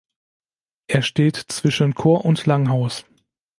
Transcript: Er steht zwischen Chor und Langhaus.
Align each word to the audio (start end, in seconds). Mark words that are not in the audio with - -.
Er 0.87 1.03
steht 1.03 1.35
zwischen 1.35 1.93
Chor 1.93 2.25
und 2.25 2.47
Langhaus. 2.47 3.05